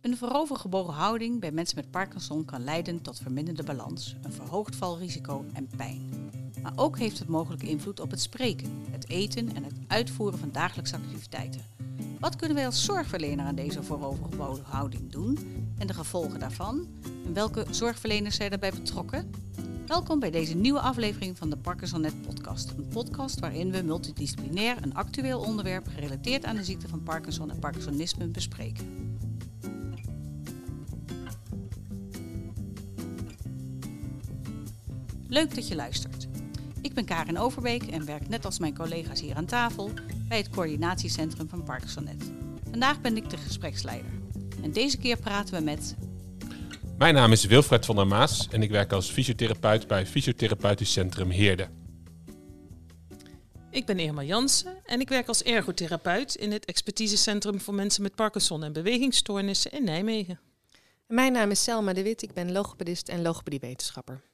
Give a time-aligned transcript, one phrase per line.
[0.00, 5.44] Een voorovergebogen houding bij mensen met Parkinson kan leiden tot verminderde balans, een verhoogd valrisico
[5.52, 6.30] en pijn.
[6.62, 10.52] Maar ook heeft het mogelijk invloed op het spreken, het eten en het uitvoeren van
[10.52, 11.60] dagelijkse activiteiten.
[12.20, 15.38] Wat kunnen wij als zorgverlener aan deze voorovergebogen houding doen
[15.78, 16.88] en de gevolgen daarvan?
[17.24, 19.30] En welke zorgverleners zijn daarbij betrokken?
[19.86, 22.70] Welkom bij deze nieuwe aflevering van de Parkinson podcast.
[22.76, 27.58] Een podcast waarin we multidisciplinair een actueel onderwerp gerelateerd aan de ziekte van Parkinson en
[27.58, 29.09] Parkinsonisme bespreken.
[35.30, 36.26] Leuk dat je luistert.
[36.82, 39.90] Ik ben Karin Overbeek en werk net als mijn collega's hier aan tafel
[40.28, 42.30] bij het coördinatiecentrum van Parkinsonet.
[42.70, 44.10] Vandaag ben ik de gespreksleider.
[44.62, 45.96] En deze keer praten we met...
[46.98, 51.30] Mijn naam is Wilfred van der Maas en ik werk als fysiotherapeut bij Fysiotherapeutisch Centrum
[51.30, 51.68] Heerde.
[53.70, 58.14] Ik ben Irma Jansen en ik werk als ergotherapeut in het expertisecentrum voor mensen met
[58.14, 60.40] Parkinson en bewegingsstoornissen in Nijmegen.
[61.06, 64.29] Mijn naam is Selma de Wit, ik ben logopedist en logopediewetenschapper.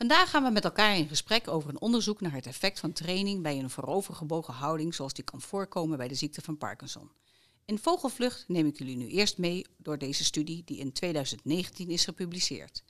[0.00, 3.42] Vandaag gaan we met elkaar in gesprek over een onderzoek naar het effect van training
[3.42, 7.10] bij een voorovergebogen houding zoals die kan voorkomen bij de ziekte van Parkinson.
[7.64, 12.04] In vogelvlucht neem ik jullie nu eerst mee door deze studie die in 2019 is
[12.04, 12.82] gepubliceerd.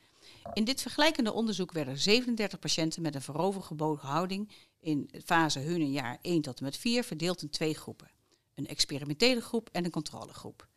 [0.53, 6.19] In dit vergelijkende onderzoek werden 37 patiënten met een voorovergebogen houding in fase hun jaar
[6.23, 8.11] 1 tot en met 4 verdeeld in twee groepen.
[8.55, 10.69] Een experimentele groep en een controlegroep.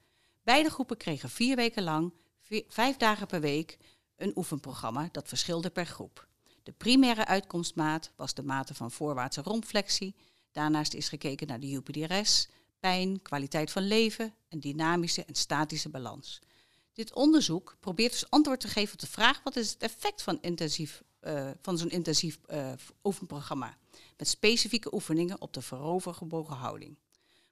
[0.44, 2.14] Beide groepen kregen vier weken lang,
[2.68, 3.78] vijf dagen per week,
[4.24, 6.28] een oefenprogramma dat verschilde per groep.
[6.64, 10.16] De primaire uitkomstmaat was de mate van voorwaartse rompflexie.
[10.52, 12.48] Daarnaast is gekeken naar de UPDRS,
[12.80, 16.40] pijn, kwaliteit van leven en dynamische en statische balans.
[16.94, 20.38] Dit onderzoek probeert dus antwoord te geven op de vraag: wat is het effect van,
[20.42, 22.72] intensief, uh, van zo'n intensief uh,
[23.04, 23.78] oefenprogramma?
[24.18, 26.98] Met specifieke oefeningen op de voorovergebogen houding.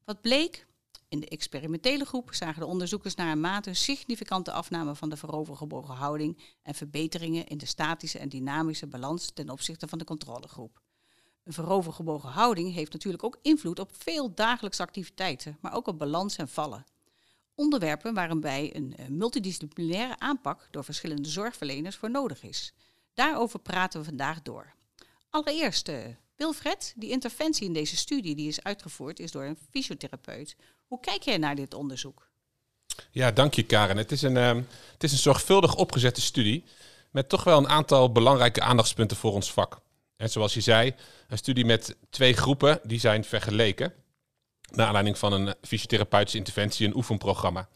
[0.04, 0.66] Wat bleek?
[1.12, 5.94] In de experimentele groep zagen de onderzoekers naar een mate significante afname van de voorovergebogen
[5.94, 10.82] houding en verbeteringen in de statische en dynamische balans ten opzichte van de controlegroep.
[11.44, 16.36] Een voorovergebogen houding heeft natuurlijk ook invloed op veel dagelijkse activiteiten, maar ook op balans
[16.36, 16.86] en vallen.
[17.56, 22.74] Onderwerpen waarbij een eh, multidisciplinaire aanpak door verschillende zorgverleners voor nodig is.
[23.14, 24.74] Daarover praten we vandaag door.
[25.30, 25.98] Allereerst, uh,
[26.36, 30.56] Wilfred, die interventie in deze studie die is uitgevoerd is door een fysiotherapeut.
[30.92, 32.30] Hoe kijk jij naar dit onderzoek?
[33.12, 33.98] Ja, dank je Karen.
[33.98, 34.56] Het is een, uh,
[34.94, 36.64] het is een zorgvuldig opgezette studie
[37.12, 39.82] met toch wel een aantal belangrijke aandachtspunten voor ons vak.
[40.16, 40.96] En zoals je zei,
[41.28, 43.94] een studie met twee groepen die zijn vergeleken.
[44.72, 47.70] Naar aanleiding van een fysiotherapeutische interventie, een oefenprogramma.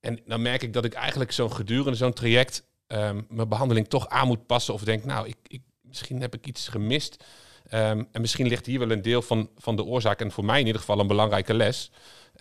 [0.00, 2.64] En dan merk ik dat ik eigenlijk zo'n gedurende zo'n traject
[3.28, 4.74] mijn behandeling toch aan moet passen.
[4.74, 5.60] Of denk, nou, ik
[5.90, 7.24] misschien heb ik iets gemist.
[7.74, 10.20] Um, en misschien ligt hier wel een deel van, van de oorzaak.
[10.20, 11.90] En voor mij in ieder geval een belangrijke les.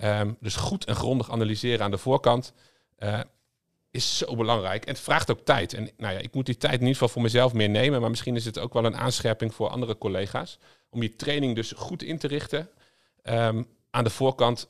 [0.04, 2.54] Um, dus goed en grondig analyseren aan de voorkant
[3.00, 3.20] uh,
[3.92, 4.86] is zo belangrijk.
[4.86, 5.74] En het vraagt ook tijd.
[5.74, 8.02] En nou ja, ik moet die tijd in ieder geval voor mezelf meer nemen.
[8.02, 10.58] Maar misschien is het ook wel een aanscherping voor andere collega's.
[10.90, 12.70] Om je training dus goed in te richten.
[13.24, 14.70] Um, aan de voorkant.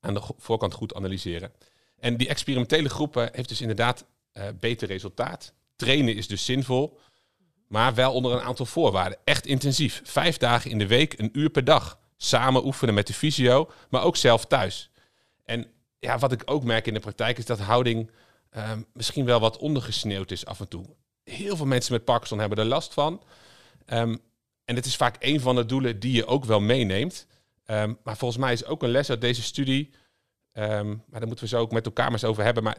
[0.00, 1.52] aan de voorkant goed analyseren.
[1.98, 4.04] En die experimentele groepen heeft dus inderdaad
[4.34, 5.54] uh, beter resultaat.
[5.76, 6.98] Trainen is dus zinvol,
[7.68, 9.18] maar wel onder een aantal voorwaarden.
[9.24, 10.00] Echt intensief.
[10.04, 12.00] Vijf dagen in de week, een uur per dag.
[12.16, 14.90] Samen oefenen met de fysio, maar ook zelf thuis.
[15.44, 15.66] En
[15.98, 18.10] ja, wat ik ook merk in de praktijk is dat houding
[18.50, 20.84] ehm, misschien wel wat ondergesneeuwd is af en toe.
[21.24, 23.22] Heel veel mensen met Parkinson hebben er last van.
[23.86, 24.16] Ehm,
[24.64, 27.26] en het is vaak een van de doelen die je ook wel meeneemt.
[27.64, 29.90] Ehm, maar volgens mij is ook een les uit deze studie.
[30.54, 32.62] maar daar moeten we zo ook met elkaar maar eens over hebben.
[32.62, 32.78] Maar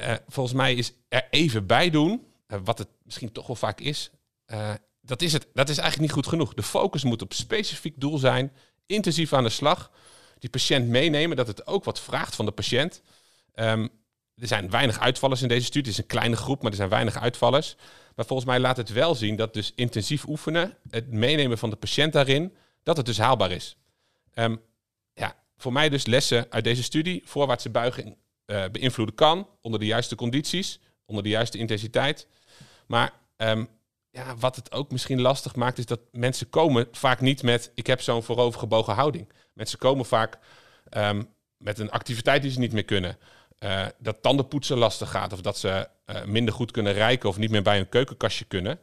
[0.00, 3.80] uh, volgens mij is er even bij doen, uh, wat het misschien toch wel vaak
[3.80, 4.10] is.
[4.46, 6.54] Uh, dat is, het, dat is eigenlijk niet goed genoeg.
[6.54, 8.52] De focus moet op specifiek doel zijn,
[8.86, 9.90] intensief aan de slag.
[10.38, 13.02] Die patiënt meenemen, dat het ook wat vraagt van de patiënt.
[13.54, 13.88] Um,
[14.34, 15.90] er zijn weinig uitvallers in deze studie.
[15.90, 17.76] Het is een kleine groep, maar er zijn weinig uitvallers.
[18.14, 21.76] Maar volgens mij laat het wel zien dat dus intensief oefenen, het meenemen van de
[21.76, 23.76] patiënt daarin, dat het dus haalbaar is.
[24.34, 24.60] Um,
[25.12, 27.22] ja, voor mij dus lessen uit deze studie.
[27.24, 28.16] Voorwaartse buiging
[28.50, 32.26] uh, beïnvloeden kan, onder de juiste condities, onder de juiste intensiteit.
[32.86, 33.68] Maar um,
[34.10, 37.86] ja, wat het ook misschien lastig maakt, is dat mensen komen vaak niet met ik
[37.86, 39.32] heb zo'n voorovergebogen houding.
[39.52, 40.38] Mensen komen vaak
[40.90, 43.18] um, met een activiteit die ze niet meer kunnen.
[43.58, 47.50] Uh, dat tandenpoetsen lastig gaat of dat ze uh, minder goed kunnen rijken of niet
[47.50, 48.78] meer bij een keukenkastje kunnen.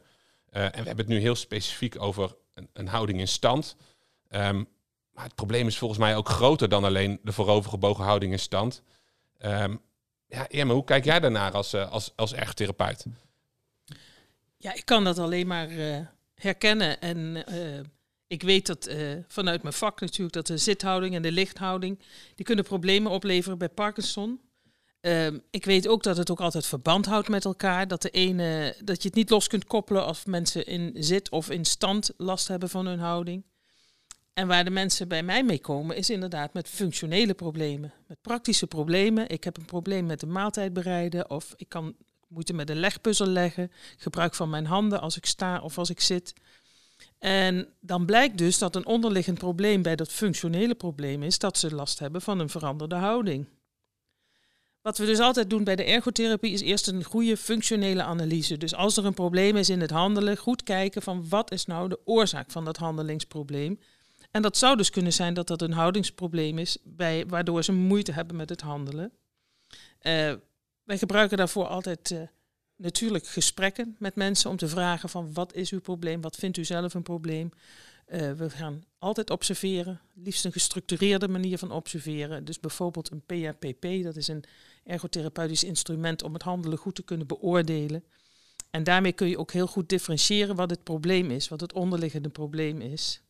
[0.50, 2.36] En we hebben het nu heel specifiek over
[2.72, 3.76] een, houding in stand.
[4.30, 4.68] Um,
[5.12, 8.82] maar het probleem is volgens mij ook groter dan alleen de voorovergebogen houding in stand.
[9.44, 9.80] Um,
[10.26, 13.04] ja, Irma, hoe kijk jij daarnaar als, als, als ergotherapeut?
[14.56, 15.98] Ja, ik kan dat alleen maar uh,
[16.34, 17.00] herkennen.
[17.00, 17.80] En uh,
[18.26, 18.90] ik weet dat
[19.28, 21.98] vanuit mijn vak natuurlijk dat de zithouding en de lichthouding,
[22.34, 24.40] die kunnen problemen opleveren bij Parkinson.
[25.06, 27.88] Ehm, ik weet ook dat het ook altijd verband houdt met elkaar.
[27.88, 31.50] Dat, de ene, dat je het niet los kunt koppelen als mensen in zit of
[31.50, 33.44] in stand last hebben van hun houding.
[34.36, 37.92] En waar de mensen bij mij mee komen, is inderdaad met functionele problemen.
[38.06, 39.28] Met praktische problemen.
[39.28, 41.30] Ik heb een probleem met de maaltijd bereiden.
[41.30, 41.94] Of ik kan
[42.28, 43.72] moeite met een legpuzzel leggen.
[43.96, 46.32] Gebruik van mijn handen als ik sta of als ik zit.
[47.18, 51.74] En dan blijkt dus dat een onderliggend probleem bij dat functionele probleem is dat ze
[51.74, 53.48] last hebben van een veranderde houding.
[54.82, 58.56] Wat we dus altijd doen bij de ergotherapie is eerst een goede functionele analyse.
[58.56, 61.88] Dus als er een probleem is in het handelen, goed kijken van wat is nou
[61.88, 63.78] de oorzaak van dat handelingsprobleem.
[64.36, 68.12] En dat zou dus kunnen zijn dat dat een houdingsprobleem is, bij, waardoor ze moeite
[68.12, 69.12] hebben met het handelen.
[70.02, 70.34] Uh,
[70.82, 72.20] wij gebruiken daarvoor altijd uh,
[72.76, 76.64] natuurlijk gesprekken met mensen om te vragen van wat is uw probleem, wat vindt u
[76.64, 77.50] zelf een probleem.
[78.08, 82.44] Uh, we gaan altijd observeren, liefst een gestructureerde manier van observeren.
[82.44, 84.44] Dus bijvoorbeeld een PRPP, dat is een
[84.84, 88.04] ergotherapeutisch instrument om het handelen goed te kunnen beoordelen.
[88.70, 92.28] En daarmee kun je ook heel goed differentiëren wat het probleem is, wat het onderliggende
[92.28, 93.20] probleem is.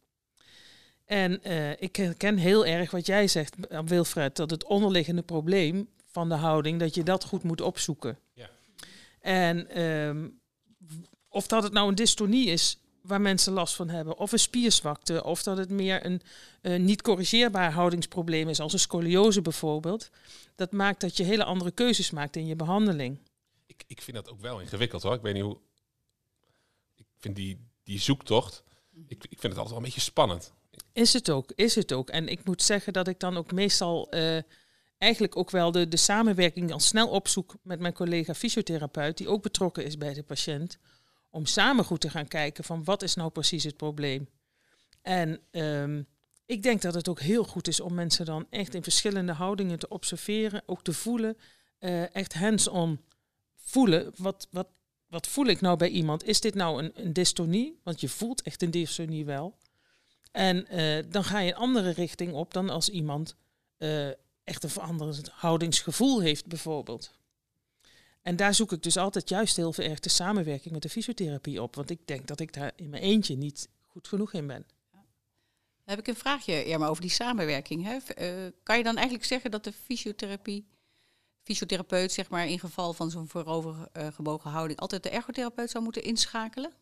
[1.06, 6.28] En uh, ik herken heel erg wat jij zegt, Wilfred, dat het onderliggende probleem van
[6.28, 8.18] de houding, dat je dat goed moet opzoeken.
[8.32, 8.50] Ja.
[9.20, 10.40] En um,
[11.28, 15.24] of dat het nou een dystonie is waar mensen last van hebben, of een spierzwakte,
[15.24, 16.22] of dat het meer een
[16.62, 20.10] uh, niet corrigeerbaar houdingsprobleem is, als een scoliose bijvoorbeeld,
[20.54, 23.18] dat maakt dat je hele andere keuzes maakt in je behandeling.
[23.66, 25.14] Ik, ik vind dat ook wel ingewikkeld hoor.
[25.14, 25.58] Ik weet niet hoe.
[26.94, 28.62] Ik vind die, die zoektocht,
[29.06, 30.54] ik, ik vind het altijd wel een beetje spannend.
[30.92, 32.10] Is het ook, is het ook.
[32.10, 34.38] En ik moet zeggen dat ik dan ook meestal uh,
[34.98, 39.42] eigenlijk ook wel de, de samenwerking al snel opzoek met mijn collega fysiotherapeut, die ook
[39.42, 40.78] betrokken is bij de patiënt,
[41.30, 44.28] om samen goed te gaan kijken van wat is nou precies het probleem.
[45.02, 46.06] En um,
[46.46, 49.78] ik denk dat het ook heel goed is om mensen dan echt in verschillende houdingen
[49.78, 51.36] te observeren, ook te voelen,
[51.80, 53.00] uh, echt hands-on
[53.56, 54.12] voelen.
[54.16, 54.68] Wat, wat,
[55.06, 56.24] wat voel ik nou bij iemand?
[56.24, 57.80] Is dit nou een, een dystonie?
[57.82, 59.56] Want je voelt echt een dystonie wel.
[60.36, 63.34] En uh, dan ga je een andere richting op dan als iemand
[63.78, 64.08] uh,
[64.44, 67.12] echt een veranderend houdingsgevoel heeft, bijvoorbeeld.
[68.22, 71.74] En daar zoek ik dus altijd juist heel erg de samenwerking met de fysiotherapie op.
[71.74, 74.66] Want ik denk dat ik daar in mijn eentje niet goed genoeg in ben.
[74.90, 75.02] Dan
[75.84, 77.84] heb ik een vraagje, Irma, over die samenwerking.
[77.84, 77.94] Hè?
[77.94, 80.66] Uh, kan je dan eigenlijk zeggen dat de fysiotherapie,
[81.42, 86.72] fysiotherapeut, zeg maar, in geval van zo'n voorovergebogen houding, altijd de ergotherapeut zou moeten inschakelen?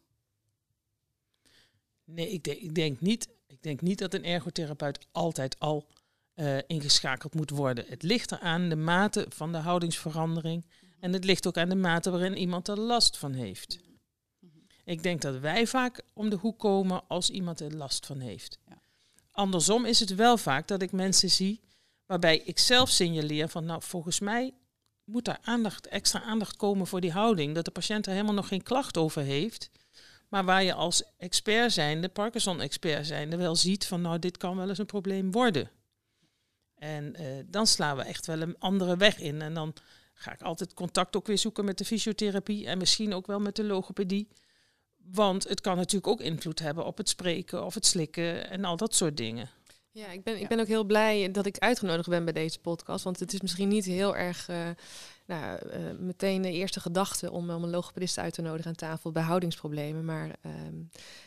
[2.05, 3.29] Nee, ik, denk, ik denk niet.
[3.47, 5.87] Ik denk niet dat een ergotherapeut altijd al
[6.35, 7.85] uh, ingeschakeld moet worden.
[7.89, 10.67] Het ligt eraan de mate van de houdingsverandering
[11.01, 13.79] en het ligt ook aan de mate waarin iemand er last van heeft.
[14.85, 18.59] Ik denk dat wij vaak om de hoek komen als iemand er last van heeft.
[18.69, 18.81] Ja.
[19.31, 21.61] Andersom is het wel vaak dat ik mensen zie
[22.07, 24.55] waarbij ik zelf signaleer van nou volgens mij
[25.05, 27.55] moet daar aandacht, extra aandacht komen voor die houding.
[27.55, 29.71] Dat de patiënt er helemaal nog geen klacht over heeft.
[30.35, 34.69] Maar waar je als expert zijnde, Parkinson-expert zijnde, wel ziet van nou dit kan wel
[34.69, 35.71] eens een probleem worden.
[36.75, 39.43] En uh, dan slaan we echt wel een andere weg in.
[39.43, 39.75] En dan
[40.15, 43.57] ga ik altijd contact ook weer zoeken met de fysiotherapie en misschien ook wel met
[43.57, 44.29] de logopedie.
[44.97, 48.77] Want het kan natuurlijk ook invloed hebben op het spreken of het slikken en al
[48.77, 49.51] dat soort dingen.
[49.97, 53.05] Ja, ik ben, ik ben ook heel blij dat ik uitgenodigd ben bij deze podcast.
[53.05, 54.69] Want het is misschien niet heel erg eh,
[55.27, 59.13] nou, eh, meteen de eerste gedachte om, om een logopedist uit te nodigen aan tafel
[59.13, 60.05] bij houdingsproblemen.
[60.05, 60.75] Maar ehm,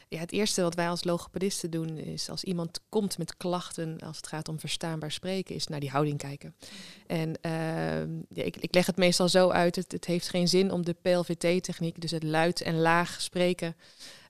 [0.07, 4.17] ja, het eerste wat wij als logopedisten doen is als iemand komt met klachten als
[4.17, 6.55] het gaat om verstaanbaar spreken, is naar die houding kijken.
[7.05, 10.71] En ehm, ja, ik, ik leg het meestal zo uit, het, het heeft geen zin
[10.71, 13.75] om de PLVT-techniek, dus het luid en laag spreken,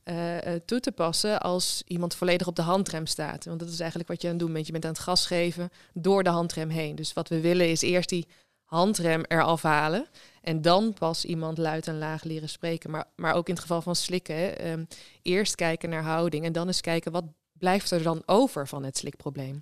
[0.07, 3.45] eh, eh, toe te passen als iemand volledig op de handrem staat.
[3.45, 4.65] Want dat is eigenlijk wat je aan het doen bent.
[4.65, 6.95] Je bent aan het gas geven door de handrem heen.
[6.95, 8.27] Dus wat we willen is eerst die
[8.63, 10.07] handrem eraf halen.
[10.41, 12.91] En dan pas iemand luid en laag leren spreken.
[12.91, 14.59] Maar, maar ook in het geval van slikken.
[14.59, 14.85] ehm,
[15.21, 16.45] eerst kijken naar houding.
[16.45, 19.61] En dan eens kijken wat blijft er dan over van het slikprobleem.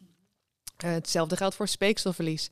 [0.78, 2.50] Eh, hetzelfde geldt voor speekselverlies.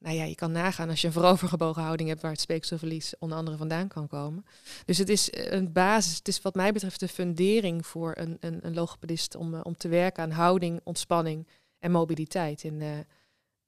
[0.00, 3.38] Nou ja, je kan nagaan als je een voorovergebogen houding hebt waar het speekselverlies onder
[3.38, 4.44] andere vandaan kan komen.
[4.84, 8.36] Dus het is eh, een basis, het is wat mij betreft de fundering voor een,
[8.40, 11.46] een, een logopedist om, eh, om te werken aan houding, ontspanning
[11.78, 12.64] en mobiliteit.
[12.64, 12.98] En eh,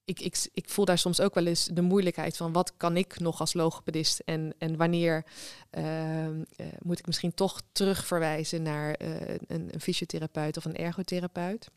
[0.05, 3.19] ik, ik, ik voel daar soms ook wel eens de moeilijkheid van wat kan ik
[3.19, 5.25] nog als logopedist en, en wanneer
[5.71, 11.71] ehm, eh, moet ik misschien toch terugverwijzen naar een, een fysiotherapeut of een ergotherapeut.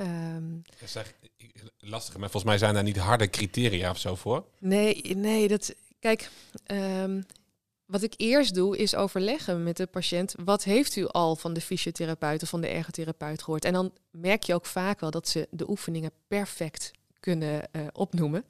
[0.00, 4.14] Ehm, Ja, zeg, ik- lastig, maar volgens mij zijn daar niet harde criteria of zo
[4.14, 4.44] voor.
[4.58, 5.74] Nee, nee, dat.
[5.98, 6.30] Kijk,
[6.66, 7.22] ehm,
[7.86, 10.34] wat ik eerst doe is overleggen met de patiënt.
[10.44, 13.64] Wat heeft u al van de fysiotherapeut of van de ergotherapeut gehoord?
[13.64, 16.90] En dan merk je ook vaak wel dat ze de oefeningen perfect
[17.20, 18.44] kunnen eh, opnoemen.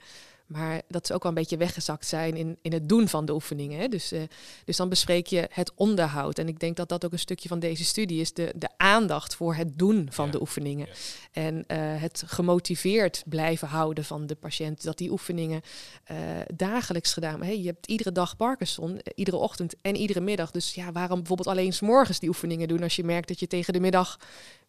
[0.50, 3.32] Maar dat ze ook wel een beetje weggezakt zijn in, in het doen van de
[3.32, 3.80] oefeningen.
[3.80, 3.88] Hè?
[3.88, 4.22] Dus, eh,
[4.64, 6.38] dus dan bespreek je het onderhoud.
[6.38, 8.32] En ik denk dat dat ook een stukje van deze studie is.
[8.32, 10.86] De, de aandacht voor het doen van Ja, de oefeningen.
[10.86, 10.92] ja.
[11.32, 14.82] En eh, het gemotiveerd blijven houden van de patiënt.
[14.82, 15.60] Dat die oefeningen
[16.04, 16.16] eh,
[16.54, 17.48] dagelijks gedaan worden.
[17.48, 20.50] Hey, je hebt iedere dag Parkinson, iedere ochtend en iedere middag.
[20.50, 22.82] Dus ja, waarom bijvoorbeeld alleen 's morgens die oefeningen doen...
[22.82, 24.18] als je merkt dat je tegen de middag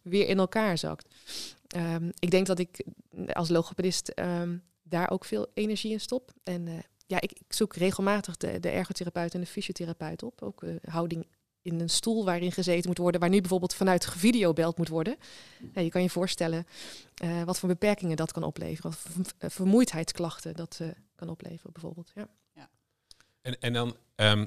[0.02, 1.06] weer in elkaar zakt.
[1.66, 2.84] Ehm, ik denk dat ik
[3.32, 4.56] als logopedist ehm,
[4.92, 6.32] daar ook veel energie in stop.
[6.42, 6.74] En eh,
[7.06, 10.42] ja, ik, ik zoek regelmatig de, de ergotherapeut en de fysiotherapeut op.
[10.42, 11.26] Ook eh, houding
[11.62, 15.16] in een stoel waarin gezeten moet worden, waar nu bijvoorbeeld vanuit videobeld moet worden.
[15.74, 16.66] Ja, je kan je voorstellen
[17.14, 22.12] eh, wat voor beperkingen dat kan opleveren, v- vermoeidheidsklachten dat eh, kan opleveren bijvoorbeeld.
[22.14, 22.28] Ja.
[23.42, 24.46] En, en dan, ehm,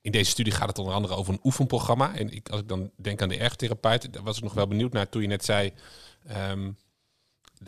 [0.00, 2.16] in deze studie gaat het onder andere over een oefenprogramma.
[2.16, 4.92] En ik, als ik dan denk aan de ergotherapeut, daar was ik nog wel benieuwd
[4.92, 5.72] naar toen je net zei,
[6.26, 6.72] ehm,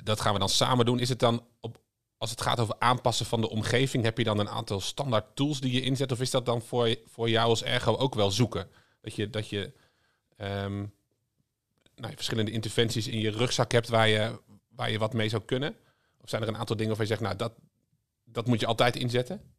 [0.04, 0.98] dat gaan we dan samen doen.
[0.98, 1.80] Is het dan, op,
[2.22, 5.60] als het gaat over aanpassen van de omgeving, heb je dan een aantal standaard tools
[5.60, 6.12] die je inzet?
[6.12, 8.68] Of is dat dan voor, voor jou als ergo ook wel zoeken?
[9.00, 9.72] Dat je, dat je
[10.36, 10.78] ehm,
[11.94, 15.76] nou, verschillende interventies in je rugzak hebt waar je, waar je wat mee zou kunnen?
[16.20, 17.52] Of zijn er een aantal dingen waarvan je zegt, nou, dat,
[18.24, 19.54] dat moet je altijd inzetten?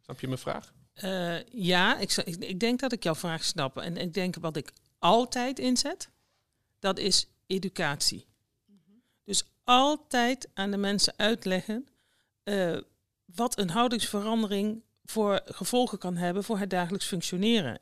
[0.00, 0.72] Snap je mijn vraag?
[0.92, 3.78] Eh, ja, ik, zou- ik, ik denk dat ik jouw vraag snap.
[3.78, 6.10] En ik denk wat ik altijd inzet,
[6.78, 8.26] dat is educatie.
[9.24, 11.88] Dus altijd aan de mensen uitleggen
[12.42, 12.76] eh,
[13.24, 17.78] wat een houdingsverandering voor gevolgen kan hebben voor het dagelijks functioneren.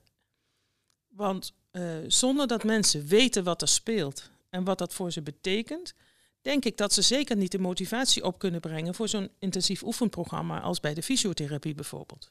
[1.08, 5.94] Want eh, zonder dat mensen weten wat er speelt en wat dat voor ze betekent,
[6.40, 10.60] denk ik dat ze zeker niet de motivatie op kunnen brengen voor zo'n intensief oefenprogramma
[10.60, 12.30] als bij de fysiotherapie bijvoorbeeld.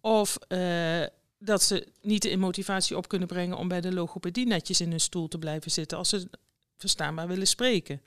[0.00, 1.02] Of eh,
[1.38, 5.00] dat ze niet de motivatie op kunnen brengen om bij de logopedie netjes in hun
[5.00, 6.28] stoel te blijven zitten als ze
[6.76, 8.02] verstaanbaar willen spreken.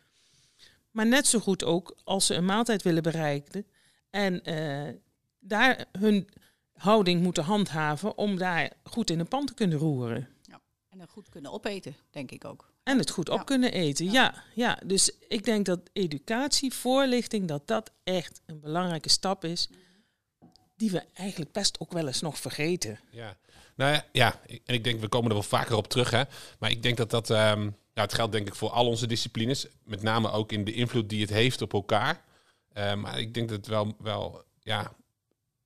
[0.93, 3.65] Maar net zo goed ook als ze een maaltijd willen bereiken
[4.09, 4.93] en eh,
[5.39, 6.29] daar hun
[6.73, 10.27] houding moeten handhaven om daar goed in een pan te kunnen roeren.
[10.89, 12.71] En er goed kunnen opeten, denk ik ook.
[12.83, 13.43] En het goed op Ja.
[13.43, 14.05] kunnen eten.
[14.05, 14.11] Ja.
[14.11, 14.33] Ja.
[14.53, 19.69] ja, Dus ik denk dat educatie, voorlichting, dat dat echt een belangrijke stap is.
[20.75, 22.99] Die we eigenlijk best ook wel eens nog vergeten.
[23.11, 23.37] Ja,
[23.75, 26.23] nou ja, ja, en ik denk, we komen er wel vaker op terug, hè.
[26.59, 29.67] Maar ik denk dat dat, ehm, nou, het geldt denk ik voor al onze disciplines.
[29.83, 32.23] Met name ook in de invloed die het heeft op elkaar.
[32.69, 34.93] Eh, maar ik denk dat het wel, wel ja,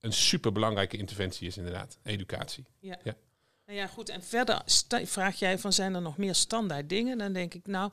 [0.00, 2.64] een superbelangrijke interventie is inderdaad, educatie.
[3.66, 4.08] Nou ja, goed.
[4.08, 7.18] En verder vraag jij van zijn er nog meer standaard dingen?
[7.18, 7.90] Dan denk ik, nou,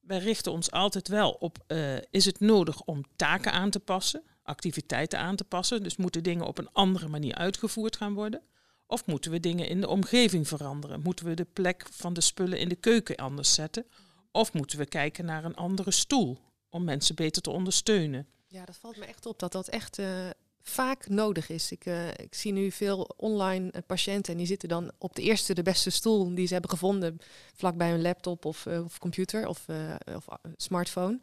[0.00, 4.22] wij richten ons altijd wel op, eh, is het nodig om taken aan te passen,
[4.42, 5.82] activiteiten aan te passen?
[5.82, 8.42] Dus moeten dingen op een andere manier uitgevoerd gaan worden?
[8.90, 11.00] Of moeten we dingen in de omgeving veranderen?
[11.02, 13.86] Moeten we de plek van de spullen in de keuken anders zetten?
[14.32, 18.26] Of moeten we kijken naar een andere stoel om mensen beter te ondersteunen?
[18.46, 20.30] Ja, dat valt me echt op dat dat echt eh,
[20.62, 21.72] vaak nodig is.
[21.72, 25.22] Ik, eh, ik zie nu veel online eh, patiënten en die zitten dan op de
[25.22, 27.18] eerste, de beste stoel die ze hebben gevonden,
[27.54, 29.66] vlakbij hun laptop of, of computer of,
[30.16, 31.20] of smartphone.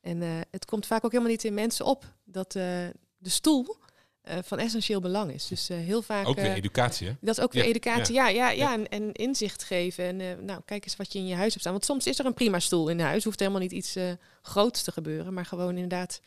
[0.00, 2.92] En het komt vaak ook helemaal niet in mensen op dat de
[3.22, 3.76] stoel
[4.22, 5.46] eh, van essentieel belang is.
[5.46, 6.26] Dus eh, heel vaak.
[6.26, 7.14] Ook weer eh, educatie, hè?
[7.20, 8.14] dat is ook weer Ja, educatie.
[8.14, 10.04] Ja, ja, ja, En, en inzicht geven.
[10.04, 11.72] En eh, nou, kijk eens wat je in je huis hebt staan.
[11.72, 13.24] Want soms is er een prima stoel in huis.
[13.24, 14.12] Hoeft helemaal niet iets eh
[14.42, 15.34] groots te gebeuren.
[15.34, 16.20] Maar gewoon inderdaad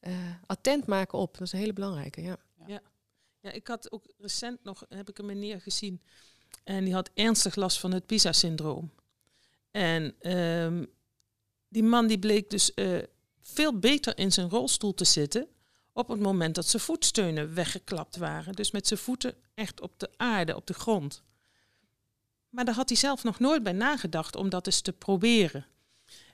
[0.00, 0.12] eh,
[0.46, 1.32] attent maken op.
[1.32, 2.22] Dat is een hele belangrijke.
[2.22, 2.38] Ja.
[3.42, 6.00] Ja, ik had ook recent nog, heb ik een meneer gezien.
[6.64, 8.90] En die had ernstig last van het PISA-syndroom.
[9.70, 10.84] En ehm,
[11.68, 12.98] die man die bleek dus eh,
[13.40, 15.48] veel beter in zijn rolstoel te zitten
[16.00, 18.52] op het moment dat zijn voetsteunen weggeklapt waren.
[18.52, 21.22] Dus met zijn voeten echt op de aarde, op de grond.
[22.48, 25.66] Maar daar had hij zelf nog nooit bij nagedacht om dat eens te proberen.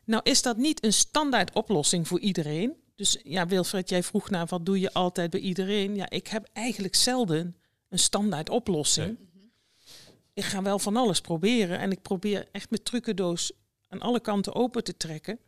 [0.04, 2.76] Nou is dat niet een standaard oplossing voor iedereen.
[2.94, 5.94] Dus ja, Wilfred, jij vroeg naar wat doe je altijd bij iedereen.
[5.94, 7.56] Ja, ik heb eigenlijk zelden
[7.88, 9.18] een standaard oplossing.
[10.34, 13.52] Ik ga wel van alles proberen en ik probeer echt mijn trucendoos
[13.88, 15.38] aan alle kanten open te trekken.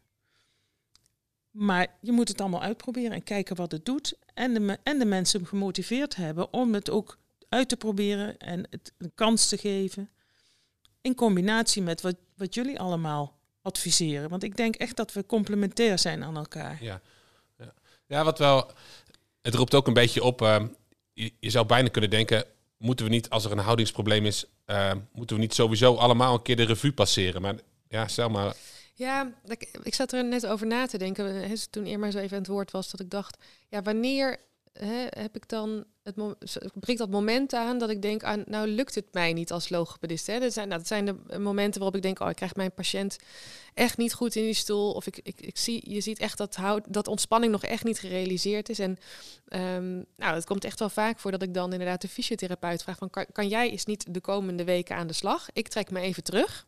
[1.58, 4.14] Maar je moet het allemaal uitproberen en kijken wat het doet.
[4.34, 8.92] En de, en de mensen gemotiveerd hebben om het ook uit te proberen en het
[8.98, 10.10] een kans te geven.
[11.00, 14.30] In combinatie met wat, wat jullie allemaal adviseren.
[14.30, 16.78] Want ik denk echt dat we complementair zijn aan elkaar.
[16.80, 17.00] Ja.
[17.58, 17.74] Ja.
[18.06, 18.70] ja, wat wel...
[19.42, 20.42] Het roept ook een beetje op...
[20.42, 20.66] ehm,
[21.14, 22.44] je, zou bijna kunnen denken...
[22.76, 24.44] Moeten we niet, als er een houdingsprobleem is...
[24.64, 27.42] ehm, moeten we niet sowieso allemaal een keer de revue passeren?
[27.42, 27.54] Maar
[27.88, 28.56] ja, stel maar...
[28.98, 31.56] Ja, ik, ik zat er net over na te denken.
[31.70, 33.36] Toen Irma zo even aan het woord was, dat ik dacht,
[33.68, 34.40] ja, wanneer
[34.72, 36.14] hè, heb ik dan het
[36.74, 40.26] breekt dat moment aan dat ik denk, aan, nou lukt het mij niet als logopedist.
[40.26, 40.38] Hè?
[40.38, 43.16] Dat, zijn, dat zijn de momenten waarop ik denk, oh, ik krijg mijn patiënt
[43.74, 44.92] echt niet goed in die stoel.
[44.92, 48.68] Of ik, ik, ik zie, je ziet echt dat, dat ontspanning nog echt niet gerealiseerd
[48.68, 48.78] is.
[48.78, 48.98] En
[49.48, 52.98] ehm, nou, het komt echt wel vaak voor dat ik dan inderdaad de fysiotherapeut vraag
[52.98, 55.48] van, kan, kan jij eens niet de komende weken aan de slag?
[55.52, 56.66] Ik trek me even terug.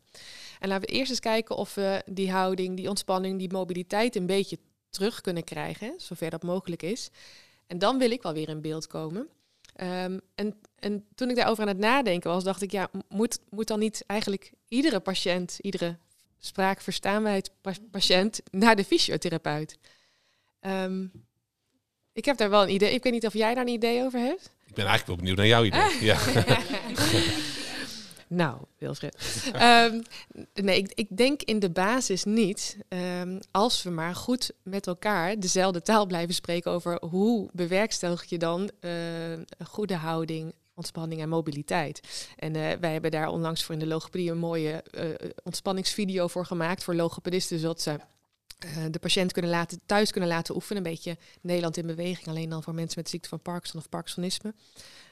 [0.61, 4.25] En laten we eerst eens kijken of we die houding, die ontspanning, die mobiliteit een
[4.25, 4.57] beetje
[4.89, 7.09] terug kunnen krijgen, zover dat mogelijk is.
[7.67, 9.27] En dan wil ik wel weer in beeld komen.
[9.75, 13.67] Ehm, en, en toen ik daarover aan het nadenken was, dacht ik, ja, moet, moet
[13.67, 15.97] dan niet eigenlijk iedere patiënt, iedere
[16.39, 19.77] spraakverstaanbaarheid pa- patiënt naar de fysiotherapeut?
[20.59, 21.05] Ehm,
[22.13, 22.93] ik heb daar wel een idee.
[22.93, 24.51] Ik weet niet of jij daar een idee over hebt.
[24.65, 26.03] Ik ben eigenlijk wel benieuwd naar jouw idee.
[26.09, 26.17] Ja.
[28.33, 29.15] Nou, Wilfred.
[29.53, 30.01] Ehm,
[30.53, 32.77] nee, ik, ik denk in de basis niet.
[32.87, 38.37] ehm, als we maar goed met elkaar dezelfde taal blijven spreken over hoe bewerkstellig je
[38.37, 38.91] dan eh,
[39.65, 42.27] goede houding, ontspanning en mobiliteit.
[42.35, 46.45] En eh, wij hebben daar onlangs voor in de logopedie een mooie eh, ontspanningsvideo voor
[46.45, 47.99] gemaakt voor logopedisten, zodat ze
[48.91, 50.85] de patiënt kunnen laten, thuis kunnen laten oefenen.
[50.85, 54.53] Een beetje Nederland in beweging, alleen dan voor mensen met ziekte van Parkinson of Parkinsonisme.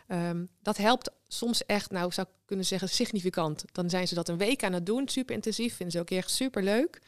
[0.08, 3.64] Ehm, dat helpt soms echt, nou zou ik kunnen zeggen, significant.
[3.72, 6.32] Dan zijn ze dat een week aan het doen, super intensief, vinden ze ook echt
[6.32, 7.02] super leuk.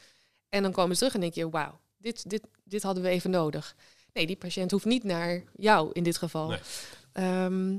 [0.49, 3.30] En dan komen ze terug en denk je, wauw, dit, dit, dit hadden we even
[3.30, 3.75] nodig.
[4.13, 6.47] Nee, die patiënt hoeft niet naar jou in dit geval.
[6.47, 6.60] Nee.
[7.12, 7.71] Ehm,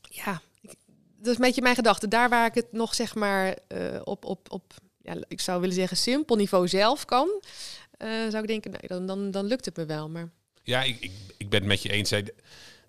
[0.00, 0.74] ja, ik,
[1.16, 2.08] dat is een beetje mijn gedachte.
[2.08, 4.74] Daar waar ik het nog zeg maar eh, op, op, op
[5.06, 7.42] ja, ik zou willen zeggen simpel niveau zelf kan,
[7.90, 10.08] eh, zou ik denken, nee, dan, dan, dan lukt het me wel.
[10.08, 10.30] Maar
[10.62, 12.12] Ja, ik, ik, ik ben het met je eens.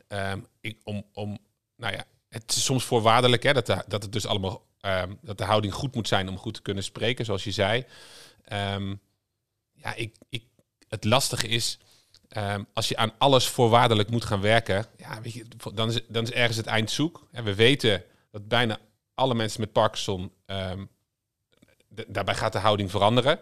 [0.07, 1.37] Ehm, ik, om, om,
[1.75, 5.37] nou ja, het is soms voorwaardelijk hè, dat, de, dat het dus allemaal ehm, dat
[5.37, 7.85] de houding goed moet zijn om goed te kunnen spreken, zoals je zei.
[8.43, 8.95] Ehm,
[9.73, 10.43] ja, ik, ik,
[10.87, 11.79] het lastige is,
[12.73, 16.31] als je aan alles voorwaardelijk moet gaan werken, ja, weet je, dan, is, dan is
[16.31, 17.27] ergens het eind zoek.
[17.31, 18.79] En we weten dat bijna
[19.13, 20.31] alle mensen met Parkinson,
[22.07, 23.39] daarbij gaat de houding veranderen.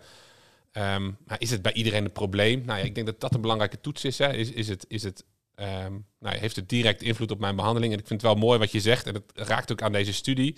[0.71, 2.65] Ehm, maar is het bij iedereen een probleem?
[2.65, 4.17] Nou ja, ik denk dat dat een belangrijke toets is.
[4.17, 4.33] Hè.
[4.33, 5.23] Is, is het, is het,
[5.55, 7.93] ehm, nou, heeft het direct invloed op mijn behandeling?
[7.93, 9.07] En ik vind het wel mooi wat je zegt.
[9.07, 10.57] En het raakt ook aan deze studie.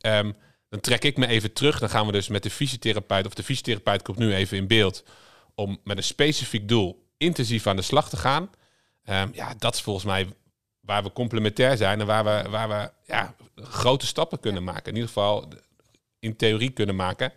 [0.00, 0.32] Ehm,
[0.68, 1.78] dan trek ik me even terug.
[1.78, 5.04] Dan gaan we dus met de fysiotherapeut, of de fysiotherapeut komt nu even in beeld,
[5.54, 8.50] om met een specifiek doel intensief aan de slag te gaan.
[9.32, 10.28] Ja, dat is volgens mij
[10.80, 14.86] waar we complementair zijn en waar we, waar we ja, grote stappen kunnen maken.
[14.86, 15.48] In ieder geval
[16.18, 17.32] in theorie kunnen maken.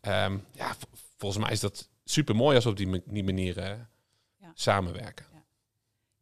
[0.00, 0.76] Ehm, ja,
[1.16, 3.78] volgens mij is dat super mooi als we op die, ma- die manier eh,
[4.40, 4.52] Ja.
[4.54, 5.24] samenwerken.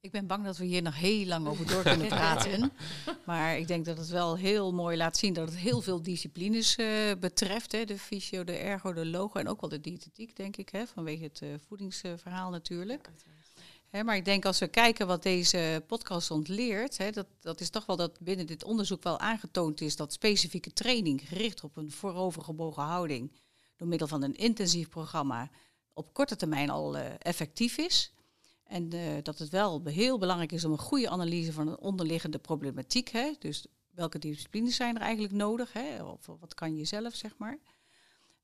[0.00, 2.72] Ik ben bang dat we hier nog heel lang over door kunnen praten.
[3.26, 6.76] Maar ik denk dat het wel heel mooi laat zien dat het heel veel disciplines
[6.76, 6.86] eh,
[7.20, 7.72] betreft.
[7.72, 7.84] Hè.
[7.84, 10.68] De fysio, de ergo, de logo en ook wel de diëtetiek, denk ik.
[10.68, 13.10] Hè, vanwege het eh, voedingsverhaal natuurlijk.
[14.02, 17.86] Maar ik denk als we kijken wat deze podcast ontleert, hè, dat, dat is toch
[17.86, 22.82] wel dat binnen dit onderzoek wel aangetoond is dat specifieke training gericht op een voorovergebogen
[22.82, 23.32] houding
[23.76, 25.50] door middel van een intensief programma
[25.92, 28.12] op korte termijn al eh, effectief is.
[28.64, 32.38] En eh, dat het wel heel belangrijk is om een goede analyse van een onderliggende
[32.38, 33.12] problematiek.
[33.38, 35.72] Dus welke disciplines zijn er eigenlijk nodig?
[36.02, 37.58] Of wat kan je zelf, zeg maar.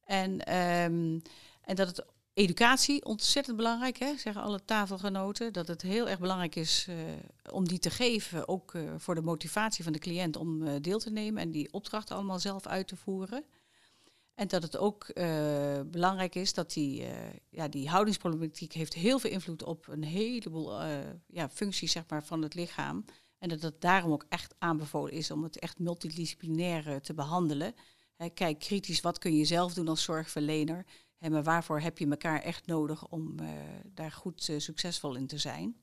[0.05, 1.19] En, ehm,
[1.63, 5.53] en dat het educatie, ontzettend belangrijk, hè, zeggen alle tafelgenoten.
[5.53, 6.97] Dat het heel erg belangrijk is uh,
[7.51, 10.99] om die te geven, ook uh, voor de motivatie van de cliënt om uh, deel
[10.99, 13.45] te nemen en die opdrachten allemaal zelf uit te voeren.
[14.35, 15.13] En dat het ook
[15.87, 17.07] belangrijk is dat die,
[17.51, 20.83] ja, die houdingsproblematiek heeft heel veel invloed op een heleboel
[21.27, 23.05] ja, functies zeg maar, van het lichaam.
[23.39, 27.75] En dat het daarom ook echt aanbevolen is om het echt multidisciplinair te behandelen.
[28.35, 30.87] kijk kritisch, wat kun je zelf doen als zorgverlener?
[31.29, 33.49] Maar waarvoor heb je elkaar echt nodig om uh,
[33.95, 35.77] daar goed uh, succesvol in te zijn?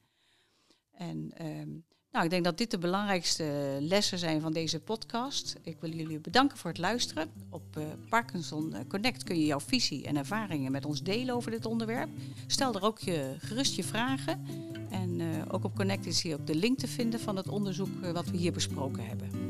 [0.92, 5.56] En um, nou, ik denk dat dit de belangrijkste lessen zijn van deze podcast.
[5.62, 7.32] Ik wil jullie bedanken voor het luisteren.
[7.50, 11.66] Op uh, Parkinson Connect kun je jouw visie en ervaringen met ons delen over dit
[11.66, 12.10] onderwerp.
[12.48, 14.46] Stel er ook je, gerust je vragen.
[14.90, 15.22] En
[15.52, 18.38] ook op Connect is hier ook de link te vinden van het onderzoek wat we
[18.38, 19.47] hier besproken hebben.